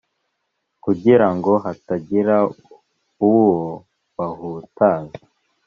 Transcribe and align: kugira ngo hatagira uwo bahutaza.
kugira 0.83 1.27
ngo 1.35 1.51
hatagira 1.63 2.35
uwo 3.27 3.51
bahutaza. 4.17 5.19